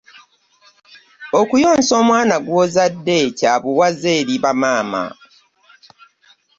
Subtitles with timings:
[1.39, 5.03] Okuyonsa omwana gw'ozadde kya buwaze eri ba maama.